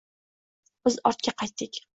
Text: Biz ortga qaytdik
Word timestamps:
Biz 0.89 0.97
ortga 1.11 1.37
qaytdik 1.43 1.83